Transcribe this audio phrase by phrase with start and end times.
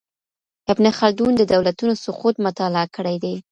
[0.73, 3.35] ابن خلدون د دولتونو سقوط مطالعه کړی دی.